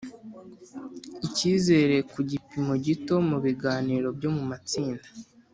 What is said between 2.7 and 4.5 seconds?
gito mu biganiro byo mu